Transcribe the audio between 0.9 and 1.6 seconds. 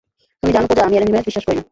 arrange marriage বিশ্বাস করি